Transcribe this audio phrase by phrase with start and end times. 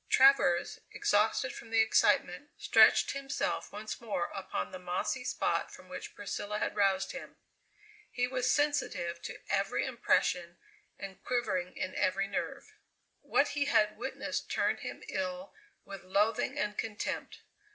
[0.09, 6.15] Travers, exhausted from the excitement, stretched himself once more upon the mossy spot from which
[6.15, 7.35] Priscilla had roused him.
[8.09, 10.57] He was sensitive to every impression
[10.97, 12.73] and quivering in every nerve.
[13.19, 15.53] What he had witnessed turned him ill
[15.85, 17.43] with loathing and contempt.